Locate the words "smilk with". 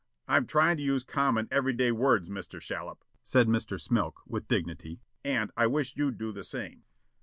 3.79-4.47